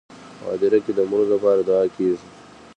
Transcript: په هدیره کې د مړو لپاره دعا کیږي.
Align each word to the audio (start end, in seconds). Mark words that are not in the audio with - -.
په 0.37 0.43
هدیره 0.53 0.79
کې 0.85 0.91
د 0.95 0.99
مړو 1.09 1.25
لپاره 1.33 1.61
دعا 1.69 1.83
کیږي. 1.95 2.19